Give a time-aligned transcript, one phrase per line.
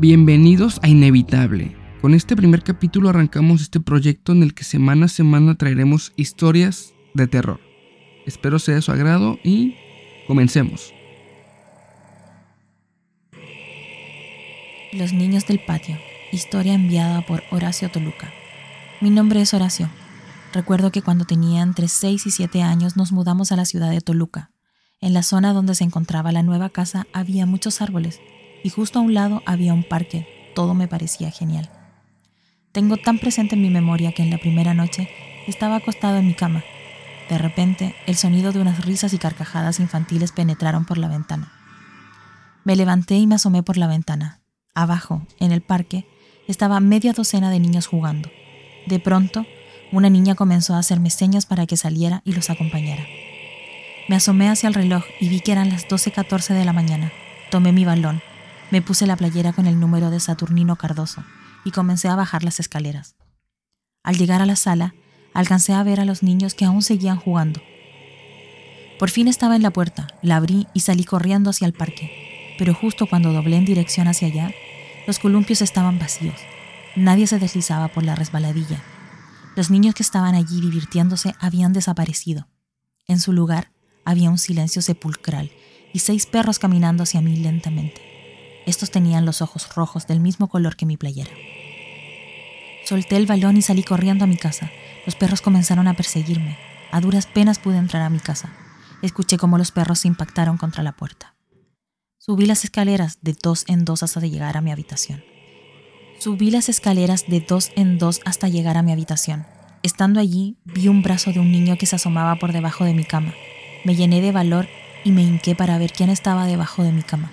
[0.00, 1.76] Bienvenidos a Inevitable.
[2.00, 6.94] Con este primer capítulo arrancamos este proyecto en el que semana a semana traeremos historias
[7.14, 7.58] de terror.
[8.24, 9.74] Espero sea de su agrado y
[10.28, 10.94] comencemos.
[14.92, 15.96] Los niños del patio.
[16.30, 18.32] Historia enviada por Horacio Toluca.
[19.00, 19.90] Mi nombre es Horacio.
[20.52, 24.00] Recuerdo que cuando tenía entre 6 y 7 años nos mudamos a la ciudad de
[24.00, 24.52] Toluca.
[25.00, 28.20] En la zona donde se encontraba la nueva casa había muchos árboles
[28.62, 30.26] y justo a un lado había un parque.
[30.54, 31.70] Todo me parecía genial.
[32.72, 35.08] Tengo tan presente en mi memoria que en la primera noche
[35.46, 36.64] estaba acostado en mi cama.
[37.28, 41.52] De repente, el sonido de unas risas y carcajadas infantiles penetraron por la ventana.
[42.64, 44.40] Me levanté y me asomé por la ventana.
[44.74, 46.06] Abajo, en el parque,
[46.46, 48.30] estaba media docena de niños jugando.
[48.86, 49.46] De pronto,
[49.92, 53.06] una niña comenzó a hacerme señas para que saliera y los acompañara.
[54.08, 57.12] Me asomé hacia el reloj y vi que eran las 12.14 de la mañana.
[57.50, 58.22] Tomé mi balón,
[58.70, 61.24] me puse la playera con el número de Saturnino Cardoso
[61.64, 63.16] y comencé a bajar las escaleras.
[64.02, 64.94] Al llegar a la sala,
[65.34, 67.60] alcancé a ver a los niños que aún seguían jugando.
[68.98, 72.74] Por fin estaba en la puerta, la abrí y salí corriendo hacia el parque, pero
[72.74, 74.50] justo cuando doblé en dirección hacia allá,
[75.06, 76.38] los columpios estaban vacíos.
[76.96, 78.82] Nadie se deslizaba por la resbaladilla.
[79.56, 82.48] Los niños que estaban allí divirtiéndose habían desaparecido.
[83.06, 83.70] En su lugar
[84.04, 85.50] había un silencio sepulcral
[85.92, 88.07] y seis perros caminando hacia mí lentamente.
[88.68, 91.30] Estos tenían los ojos rojos del mismo color que mi playera.
[92.84, 94.70] Solté el balón y salí corriendo a mi casa.
[95.06, 96.58] Los perros comenzaron a perseguirme.
[96.92, 98.52] A duras penas pude entrar a mi casa.
[99.00, 101.34] Escuché cómo los perros se impactaron contra la puerta.
[102.18, 105.24] Subí las escaleras de dos en dos hasta llegar a mi habitación.
[106.18, 109.46] Subí las escaleras de dos en dos hasta llegar a mi habitación.
[109.82, 113.04] Estando allí, vi un brazo de un niño que se asomaba por debajo de mi
[113.04, 113.32] cama.
[113.86, 114.68] Me llené de valor
[115.04, 117.32] y me hinqué para ver quién estaba debajo de mi cama.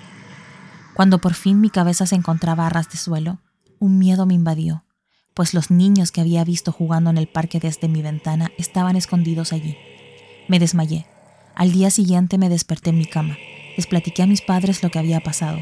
[0.95, 3.39] Cuando por fin mi cabeza se encontraba a ras de suelo,
[3.79, 4.85] un miedo me invadió,
[5.33, 9.51] pues los niños que había visto jugando en el parque desde mi ventana estaban escondidos
[9.51, 9.78] allí.
[10.47, 11.06] Me desmayé.
[11.53, 13.38] Al día siguiente me desperté en mi cama.
[13.75, 15.59] Les platiqué a mis padres lo que había pasado,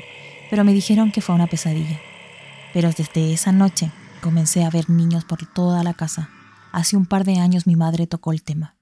[0.52, 2.00] pero me dijeron que fue una pesadilla.
[2.72, 6.30] Pero desde esa noche comencé a ver niños por toda la casa.
[6.72, 8.76] Hace un par de años mi madre tocó el tema.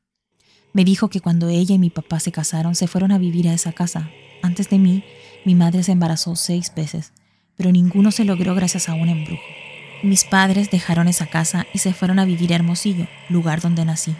[0.73, 3.53] Me dijo que cuando ella y mi papá se casaron se fueron a vivir a
[3.53, 4.09] esa casa.
[4.43, 5.05] Antes de mí,
[5.45, 7.13] mi madre se embarazó seis veces,
[7.57, 9.41] pero ninguno se logró gracias a un embrujo.
[10.03, 14.15] Mis padres dejaron esa casa y se fueron a vivir a Hermosillo, lugar donde nací.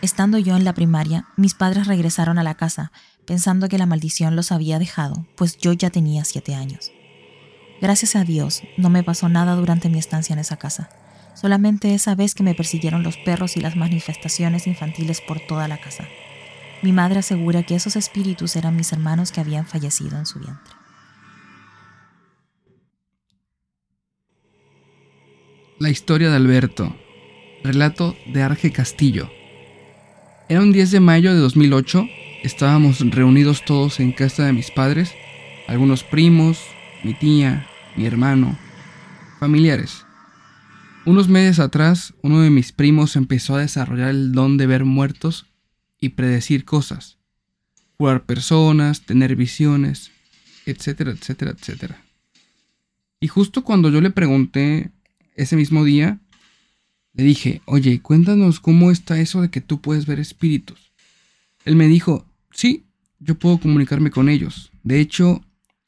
[0.00, 2.92] Estando yo en la primaria, mis padres regresaron a la casa,
[3.26, 6.92] pensando que la maldición los había dejado, pues yo ya tenía siete años.
[7.80, 10.90] Gracias a Dios, no me pasó nada durante mi estancia en esa casa,
[11.34, 15.78] solamente esa vez que me persiguieron los perros y las manifestaciones infantiles por toda la
[15.78, 16.04] casa.
[16.84, 20.74] Mi madre asegura que esos espíritus eran mis hermanos que habían fallecido en su vientre.
[25.78, 26.94] La historia de Alberto.
[27.62, 29.30] Relato de Arge Castillo.
[30.50, 32.06] Era un 10 de mayo de 2008.
[32.42, 35.14] Estábamos reunidos todos en casa de mis padres,
[35.66, 36.60] algunos primos,
[37.02, 37.66] mi tía,
[37.96, 38.58] mi hermano,
[39.40, 40.04] familiares.
[41.06, 45.46] Unos meses atrás, uno de mis primos empezó a desarrollar el don de ver muertos
[46.04, 47.18] y predecir cosas,
[47.96, 50.10] jugar personas, tener visiones,
[50.66, 52.04] etcétera, etcétera, etcétera.
[53.20, 54.90] Y justo cuando yo le pregunté
[55.34, 56.20] ese mismo día,
[57.14, 60.92] le dije, oye, cuéntanos cómo está eso de que tú puedes ver espíritus.
[61.64, 62.84] Él me dijo, sí,
[63.18, 64.70] yo puedo comunicarme con ellos.
[64.82, 65.42] De hecho,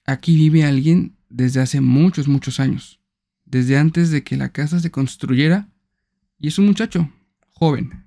[0.07, 3.01] aquí vive alguien desde hace muchos, muchos años.
[3.45, 5.69] Desde antes de que la casa se construyera.
[6.39, 7.11] Y es un muchacho,
[7.51, 8.06] joven,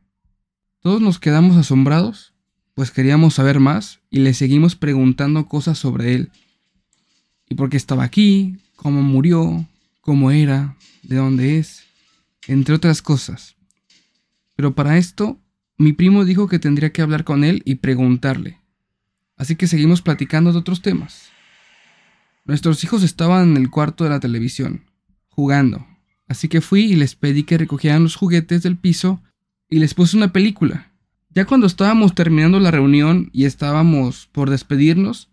[0.82, 2.34] todos nos quedamos asombrados,
[2.74, 6.32] pues queríamos saber más y le seguimos preguntando cosas sobre él.
[7.50, 9.68] Y por qué estaba aquí, cómo murió,
[10.02, 11.84] cómo era, de dónde es,
[12.48, 13.56] entre otras cosas.
[14.56, 15.40] Pero para esto,
[15.78, 18.60] mi primo dijo que tendría que hablar con él y preguntarle.
[19.36, 21.30] Así que seguimos platicando de otros temas.
[22.46, 24.86] Nuestros hijos estaban en el cuarto de la televisión,
[25.28, 25.86] jugando.
[26.28, 29.22] Así que fui y les pedí que recogieran los juguetes del piso
[29.70, 30.92] y les puse una película.
[31.30, 35.30] Ya cuando estábamos terminando la reunión y estábamos por despedirnos,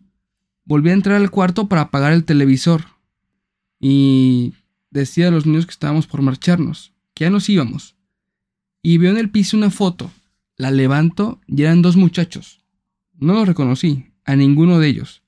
[0.65, 2.85] volví a entrar al cuarto para apagar el televisor.
[3.81, 4.55] Y
[4.91, 7.97] decía a los niños que estábamos por marcharnos, que ya nos íbamos.
[8.83, 10.11] Y veo en el piso una foto.
[10.57, 12.61] La levanto y eran dos muchachos.
[13.19, 15.23] No los reconocí, a ninguno de ellos.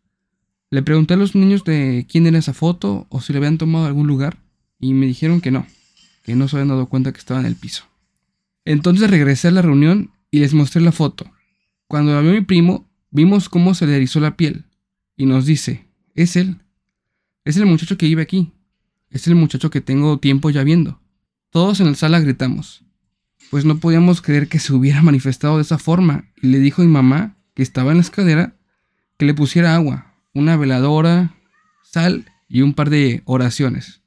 [0.70, 3.86] Le pregunté a los niños de quién era esa foto o si le habían tomado
[3.86, 4.36] algún lugar
[4.78, 5.66] y me dijeron que no,
[6.24, 7.84] que no se habían dado cuenta que estaba en el piso.
[8.68, 11.24] Entonces regresé a la reunión y les mostré la foto.
[11.86, 14.66] Cuando la vio mi primo, vimos cómo se le erizó la piel
[15.16, 16.58] y nos dice, es él,
[17.46, 18.52] es el muchacho que vive aquí,
[19.08, 21.00] es el muchacho que tengo tiempo ya viendo.
[21.48, 22.84] Todos en la sala gritamos,
[23.50, 26.84] pues no podíamos creer que se hubiera manifestado de esa forma, y le dijo a
[26.84, 28.54] mi mamá, que estaba en la escalera,
[29.16, 31.34] que le pusiera agua, una veladora,
[31.84, 34.02] sal y un par de oraciones.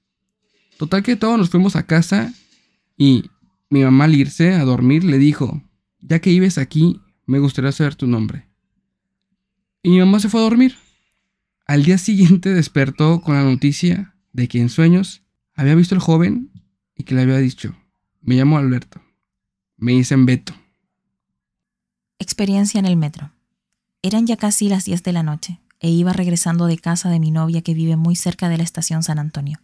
[0.77, 2.31] Total que todos nos fuimos a casa
[2.95, 3.31] y
[3.71, 5.63] mi mamá al irse a dormir le dijo,
[6.01, 8.50] ya que vives aquí, me gustaría saber tu nombre.
[9.81, 10.75] Y mi mamá se fue a dormir.
[11.65, 15.23] Al día siguiente despertó con la noticia de que en sueños
[15.56, 16.51] había visto al joven
[16.97, 17.73] y que le había dicho,
[18.19, 19.01] me llamo Alberto,
[19.77, 20.53] me dicen Beto.
[22.19, 23.31] Experiencia en el metro.
[24.01, 27.31] Eran ya casi las 10 de la noche e iba regresando de casa de mi
[27.31, 29.62] novia que vive muy cerca de la estación San Antonio.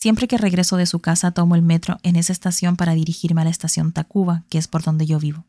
[0.00, 3.44] Siempre que regreso de su casa tomo el metro en esa estación para dirigirme a
[3.44, 5.44] la estación Tacuba, que es por donde yo vivo.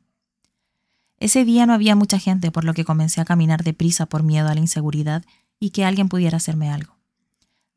[1.19, 4.50] Ese día no había mucha gente, por lo que comencé a caminar deprisa por miedo
[4.50, 5.24] a la inseguridad
[5.57, 6.98] y que alguien pudiera hacerme algo.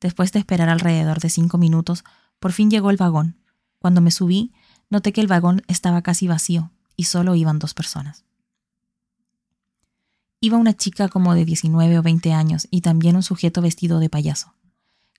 [0.00, 2.03] Después de esperar alrededor de cinco minutos,
[2.41, 3.37] por fin llegó el vagón.
[3.79, 4.53] Cuando me subí,
[4.91, 8.25] noté que el vagón estaba casi vacío y solo iban dos personas.
[10.41, 14.11] Iba una chica como de 19 o 20 años y también un sujeto vestido de
[14.11, 14.54] payaso.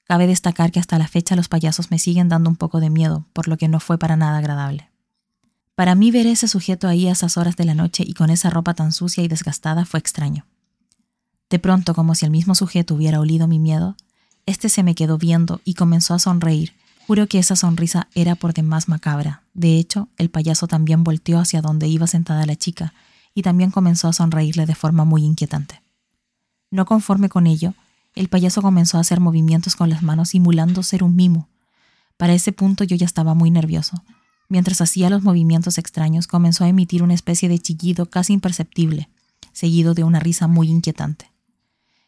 [0.05, 3.25] Cabe destacar que hasta la fecha los payasos me siguen dando un poco de miedo,
[3.33, 4.89] por lo que no fue para nada agradable.
[5.73, 8.49] Para mí ver ese sujeto ahí a esas horas de la noche y con esa
[8.49, 10.45] ropa tan sucia y desgastada fue extraño.
[11.49, 13.97] De pronto, como si el mismo sujeto hubiera olido mi miedo,
[14.45, 16.73] este se me quedó viendo y comenzó a sonreír.
[17.07, 19.43] Juro que esa sonrisa era por demás macabra.
[19.53, 22.93] De hecho, el payaso también volteó hacia donde iba sentada la chica
[23.33, 25.81] y también comenzó a sonreírle de forma muy inquietante.
[26.71, 27.73] No conforme con ello,
[28.15, 31.49] el payaso comenzó a hacer movimientos con las manos simulando ser un mimo.
[32.17, 34.03] Para ese punto yo ya estaba muy nervioso.
[34.47, 39.09] Mientras hacía los movimientos extraños, comenzó a emitir una especie de chillido casi imperceptible,
[39.51, 41.31] seguido de una risa muy inquietante.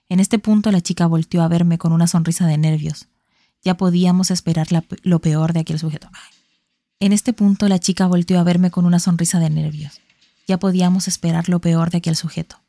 [0.07, 3.07] En este punto la chica volteó a verme con una sonrisa de nervios.
[3.63, 4.67] Ya podíamos esperar
[5.03, 6.09] lo peor de aquel sujeto.
[6.99, 9.99] En este punto la chica volteó a verme con una sonrisa de nervios.
[10.47, 12.61] Ya podíamos esperar lo peor de aquel sujeto.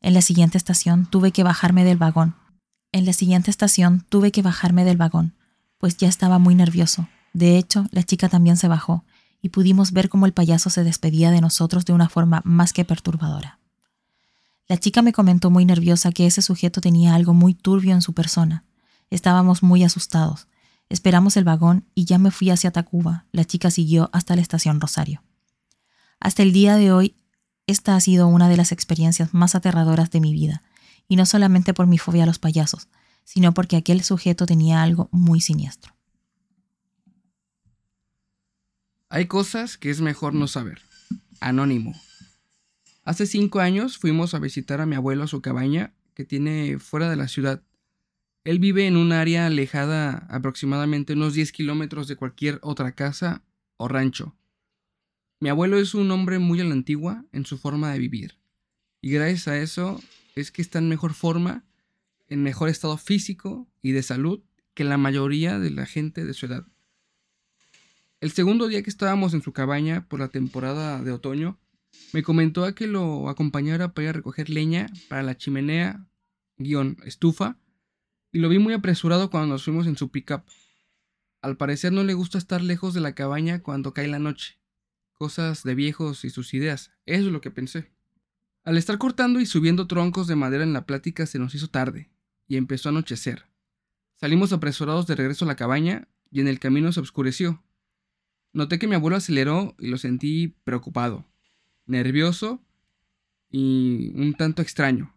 [0.00, 2.34] En la siguiente estación tuve que bajarme del vagón,
[2.92, 5.34] en la siguiente estación tuve que bajarme del vagón,
[5.78, 7.08] pues ya estaba muy nervioso.
[7.32, 9.04] De hecho, la chica también se bajó,
[9.42, 12.84] y pudimos ver cómo el payaso se despedía de nosotros de una forma más que
[12.84, 13.58] perturbadora.
[14.68, 18.14] La chica me comentó muy nerviosa que ese sujeto tenía algo muy turbio en su
[18.14, 18.64] persona.
[19.10, 20.46] Estábamos muy asustados.
[20.88, 23.26] Esperamos el vagón y ya me fui hacia Tacuba.
[23.32, 25.22] La chica siguió hasta la estación Rosario.
[26.20, 27.16] Hasta el día de hoy,
[27.66, 30.62] esta ha sido una de las experiencias más aterradoras de mi vida,
[31.12, 32.88] y no solamente por mi fobia a los payasos,
[33.24, 35.94] sino porque aquel sujeto tenía algo muy siniestro.
[39.10, 40.80] Hay cosas que es mejor no saber.
[41.38, 41.92] Anónimo.
[43.04, 47.10] Hace cinco años fuimos a visitar a mi abuelo a su cabaña que tiene fuera
[47.10, 47.62] de la ciudad.
[48.44, 53.44] Él vive en un área alejada aproximadamente unos 10 kilómetros de cualquier otra casa
[53.76, 54.34] o rancho.
[55.40, 58.38] Mi abuelo es un hombre muy a la antigua en su forma de vivir.
[59.02, 60.00] Y gracias a eso
[60.34, 61.64] es que está en mejor forma,
[62.28, 64.42] en mejor estado físico y de salud
[64.74, 66.66] que la mayoría de la gente de su edad.
[68.20, 71.58] El segundo día que estábamos en su cabaña por la temporada de otoño,
[72.12, 76.06] me comentó a que lo acompañara para ir a recoger leña para la chimenea,
[76.56, 77.58] guion, estufa,
[78.30, 80.44] y lo vi muy apresurado cuando nos fuimos en su pickup.
[81.42, 84.58] Al parecer no le gusta estar lejos de la cabaña cuando cae la noche.
[85.12, 87.91] Cosas de viejos y sus ideas, eso es lo que pensé.
[88.64, 92.10] Al estar cortando y subiendo troncos de madera en la plática se nos hizo tarde,
[92.46, 93.46] y empezó a anochecer.
[94.14, 97.62] Salimos apresurados de regreso a la cabaña, y en el camino se oscureció.
[98.52, 101.26] Noté que mi abuelo aceleró y lo sentí preocupado,
[101.86, 102.62] nervioso
[103.50, 105.14] y un tanto extraño.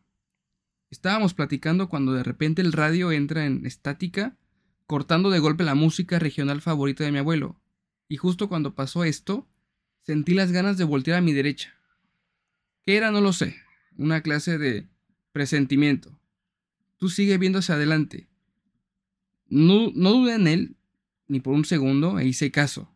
[0.89, 4.35] Estábamos platicando cuando de repente el radio entra en estática,
[4.87, 7.61] cortando de golpe la música regional favorita de mi abuelo,
[8.07, 9.47] y justo cuando pasó esto,
[10.01, 11.74] sentí las ganas de voltear a mi derecha.
[12.85, 13.09] ¿Qué era?
[13.09, 13.55] No lo sé.
[13.97, 14.87] Una clase de
[15.31, 16.19] presentimiento.
[16.97, 18.29] Tú sigue viendo hacia adelante.
[19.47, 20.77] No, no dudé en él,
[21.27, 22.95] ni por un segundo, e hice caso.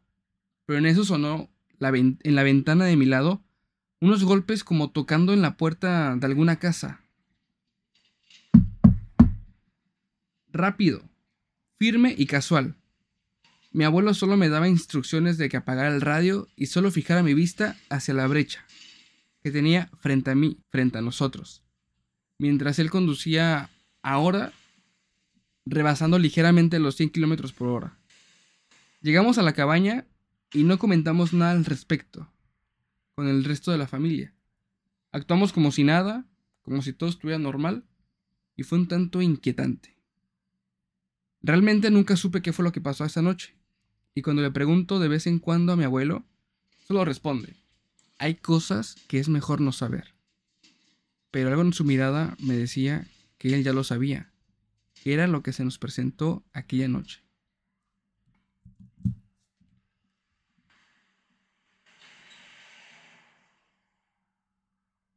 [0.65, 3.43] Pero en eso sonó en la ventana de mi lado
[3.99, 7.01] unos golpes como tocando en la puerta de alguna casa.
[10.51, 11.01] Rápido,
[11.77, 12.75] firme y casual.
[13.71, 17.33] Mi abuelo solo me daba instrucciones de que apagara el radio y solo fijara mi
[17.33, 18.68] vista hacia la brecha
[19.41, 21.63] que tenía frente a mí, frente a nosotros,
[22.37, 23.69] mientras él conducía
[24.01, 24.53] ahora
[25.65, 27.99] rebasando ligeramente los 100 kilómetros por hora.
[29.01, 30.07] Llegamos a la cabaña
[30.51, 32.31] y no comentamos nada al respecto
[33.15, 34.33] con el resto de la familia.
[35.11, 36.25] Actuamos como si nada,
[36.61, 37.85] como si todo estuviera normal,
[38.55, 39.97] y fue un tanto inquietante.
[41.41, 43.55] Realmente nunca supe qué fue lo que pasó esa noche.
[44.13, 46.25] Y cuando le pregunto de vez en cuando a mi abuelo,
[46.85, 47.55] solo responde,
[48.19, 50.13] hay cosas que es mejor no saber.
[51.31, 53.07] Pero algo en su mirada me decía
[53.37, 54.31] que él ya lo sabía,
[55.05, 57.23] era lo que se nos presentó aquella noche.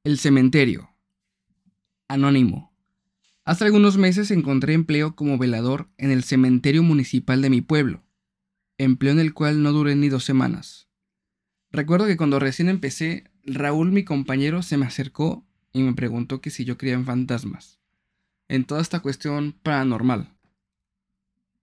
[0.05, 0.91] El cementerio.
[2.09, 2.73] Anónimo.
[3.45, 8.05] Hace algunos meses encontré empleo como velador en el cementerio municipal de mi pueblo,
[8.79, 10.92] empleo en el cual no duré ni dos semanas.
[11.73, 16.51] Recuerdo que cuando recién empecé, Raúl, mi compañero, se me acercó y me preguntó que
[16.51, 17.79] si yo creía en fantasmas,
[18.49, 20.29] en toda esta cuestión paranormal.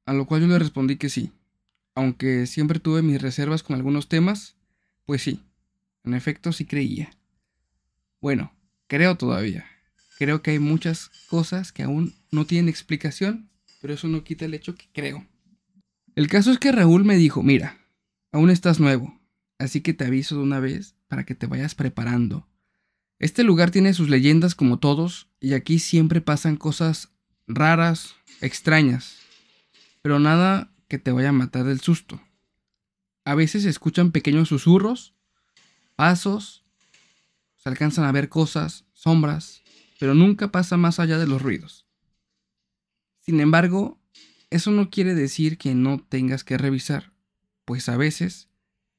[0.08, 1.32] A lo cual yo le respondí que sí,
[1.94, 4.56] aunque siempre tuve mis reservas con algunos temas,
[5.06, 5.44] pues sí,
[6.04, 7.12] en efecto sí creía.
[8.20, 8.52] Bueno,
[8.88, 9.66] creo todavía.
[10.18, 14.56] Creo que hay muchas cosas que aún no tienen explicación, pero eso no quita el
[14.56, 15.28] hecho que creo.
[16.16, 17.78] El caso es que Raúl me dijo, mira,
[18.32, 19.19] aún estás nuevo,
[19.60, 22.48] así que te aviso de una vez para que te vayas preparando.
[23.20, 27.12] Este lugar tiene sus leyendas como todos, y aquí siempre pasan cosas
[27.48, 29.18] raras, extrañas,
[30.02, 32.22] pero nada que te vaya a matar del susto.
[33.26, 35.14] A veces se escuchan pequeños susurros,
[35.96, 36.64] pasos,
[37.58, 39.62] se alcanzan a ver cosas, sombras,
[40.00, 41.86] pero nunca pasa más allá de los ruidos.
[43.20, 44.00] Sin embargo,
[44.50, 47.12] eso no quiere decir que no tengas que revisar,
[47.66, 48.49] pues a veces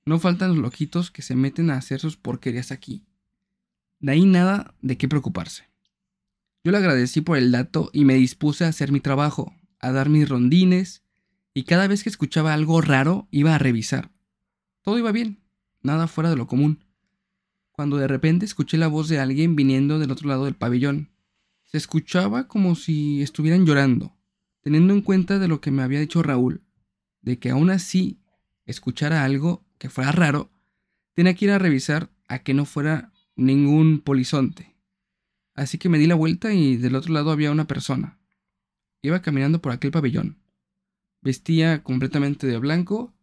[0.04, 3.04] no faltan los loquitos que se meten a hacer sus porquerías aquí.
[3.98, 5.64] De ahí nada de qué preocuparse.
[6.64, 10.08] Yo le agradecí por el dato y me dispuse a hacer mi trabajo, a dar
[10.08, 11.02] mis rondines,
[11.54, 14.10] y cada vez que escuchaba algo raro iba a revisar.
[14.82, 15.42] Todo iba bien,
[15.82, 16.84] nada fuera de lo común.
[17.72, 21.10] Cuando de repente escuché la voz de alguien viniendo del otro lado del pabellón.
[21.64, 24.16] Se escuchaba como si estuvieran llorando
[24.62, 26.62] teniendo en cuenta de lo que me había dicho Raúl,
[27.22, 28.20] de que aún así
[28.64, 30.52] escuchara algo que fuera raro,
[31.14, 34.76] tenía que ir a revisar a que no fuera ningún polizonte.
[35.54, 38.18] Así que me di la vuelta y del otro lado había una persona.
[39.02, 40.38] Iba caminando por aquel pabellón.
[41.22, 43.14] Vestía completamente de blanco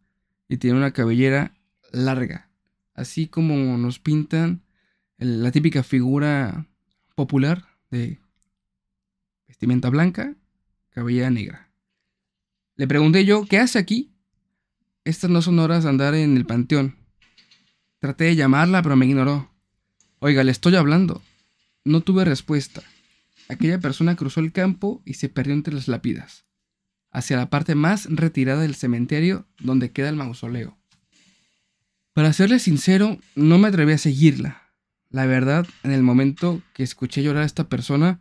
[0.48, 1.54] y tenía una cabellera
[1.92, 2.50] larga,
[2.92, 4.64] así como nos pintan
[5.16, 6.66] la típica figura
[7.14, 8.18] popular de
[9.46, 10.34] vestimenta blanca
[10.90, 11.70] cabellera negra.
[12.74, 14.17] Le pregunté yo, ¿qué hace aquí?
[15.08, 16.94] Estas no son horas de andar en el panteón.
[17.98, 19.50] Traté de llamarla, pero me ignoró.
[20.18, 21.22] Oiga, le estoy hablando.
[21.82, 22.82] No tuve respuesta.
[23.48, 26.44] Aquella persona cruzó el campo y se perdió entre las lápidas,
[27.10, 30.76] hacia la parte más retirada del cementerio donde queda el mausoleo.
[32.12, 34.74] Para serle sincero, no me atreví a seguirla.
[35.08, 38.20] La verdad, en el momento que escuché llorar a esta persona,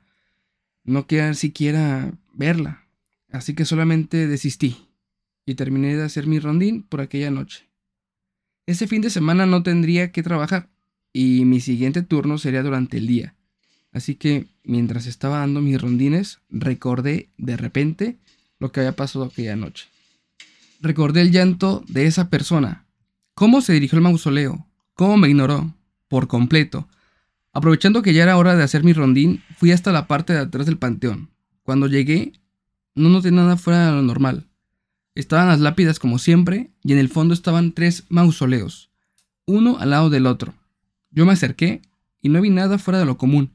[0.85, 2.87] no quería siquiera verla,
[3.29, 4.87] así que solamente desistí
[5.47, 7.65] y terminé de hacer mi rondín por aquella noche.
[8.67, 10.69] Ese fin de semana no tendría que trabajar
[11.11, 13.33] y mi siguiente turno sería durante el día,
[13.91, 18.17] así que mientras estaba dando mis rondines recordé de repente
[18.59, 19.87] lo que había pasado aquella noche.
[20.81, 22.85] Recordé el llanto de esa persona,
[23.33, 25.73] cómo se dirigió al mausoleo, cómo me ignoró,
[26.07, 26.87] por completo,
[27.57, 30.67] Aprovechando que ya era hora de hacer mi rondín, fui hasta la parte de atrás
[30.67, 31.31] del panteón.
[31.63, 32.33] Cuando llegué,
[32.93, 34.46] no noté nada fuera de lo normal.
[35.17, 38.91] Estaban las lápidas como siempre, y en el fondo estaban tres mausoleos,
[39.47, 40.53] uno al lado del otro.
[41.09, 41.81] Yo me acerqué
[42.21, 43.49] y no vi nada fuera de lo común.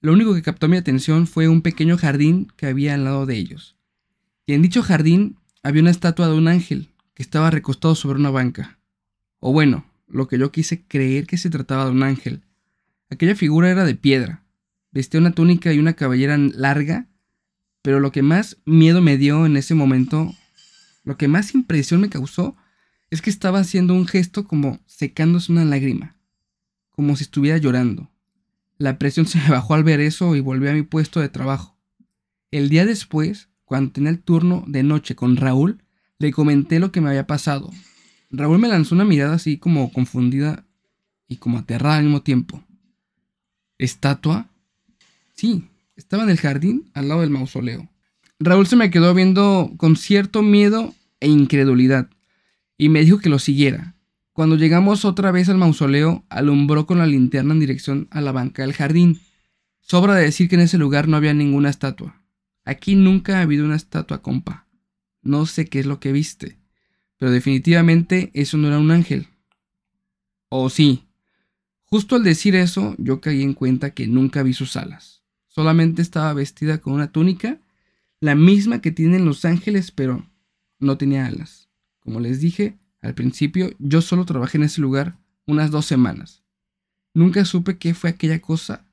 [0.00, 3.36] Lo único que captó mi atención fue un pequeño jardín que había al lado de
[3.36, 3.76] ellos.
[4.46, 8.30] Y en dicho jardín había una estatua de un ángel que estaba recostado sobre una
[8.30, 8.80] banca.
[9.38, 12.42] O bueno, lo que yo quise creer que se trataba de un ángel
[13.10, 14.42] Aquella figura era de piedra.
[14.90, 17.06] Vestía una túnica y una cabellera larga,
[17.82, 20.34] pero lo que más miedo me dio en ese momento,
[21.04, 22.56] lo que más impresión me causó,
[23.10, 26.16] es que estaba haciendo un gesto como secándose una lágrima,
[26.90, 28.10] como si estuviera llorando.
[28.78, 31.76] La presión se me bajó al ver eso y volví a mi puesto de trabajo.
[32.50, 35.82] El día después, cuando tenía el turno de noche con Raúl,
[36.18, 37.70] le comenté lo que me había pasado.
[38.30, 40.66] Raúl me lanzó una mirada así como confundida
[41.28, 42.64] y como aterrada al mismo tiempo
[43.80, 44.50] estatua?
[45.34, 47.89] Sí, estaba en el jardín al lado del mausoleo.
[48.40, 52.08] Raúl se me quedó viendo con cierto miedo e incredulidad
[52.76, 53.94] y me dijo que lo siguiera.
[54.32, 58.62] Cuando llegamos otra vez al mausoleo, alumbró con la linterna en dirección a la banca
[58.62, 59.20] del jardín.
[59.80, 62.22] Sobra de decir que en ese lugar no había ninguna estatua.
[62.64, 64.66] Aquí nunca ha habido una estatua, compa.
[65.22, 66.58] No sé qué es lo que viste,
[67.18, 69.28] pero definitivamente eso no era un ángel.
[70.48, 71.04] O sí,
[71.90, 75.24] Justo al decir eso, yo caí en cuenta que nunca vi sus alas.
[75.48, 77.58] Solamente estaba vestida con una túnica,
[78.20, 80.26] la misma que tienen los ángeles, pero
[80.78, 81.70] no tenía alas.
[82.00, 86.44] Como les dije al principio, yo solo trabajé en ese lugar unas dos semanas.
[87.14, 88.86] Nunca supe qué fue aquella cosa,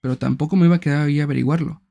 [0.00, 1.82] pero tampoco me iba a quedar ahí a averiguarlo.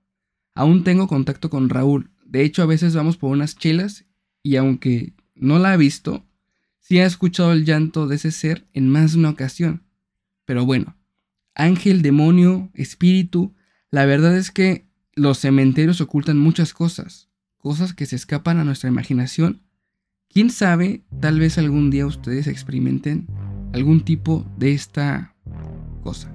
[0.54, 2.12] Aún tengo contacto con Raúl.
[2.26, 4.06] De hecho, a veces vamos por unas chelas
[4.42, 6.26] y aunque no la ha visto,
[6.80, 9.84] sí ha escuchado el llanto de ese ser en más de una ocasión.
[10.46, 10.96] Pero bueno,
[11.56, 13.54] ángel, demonio, espíritu,
[13.90, 14.85] la verdad es que
[15.16, 19.62] los cementerios ocultan muchas cosas, cosas que se escapan a nuestra imaginación.
[20.30, 23.28] Quién sabe, tal vez algún día ustedes experimenten
[23.74, 25.36] algún tipo de esta
[26.04, 26.35] cosa.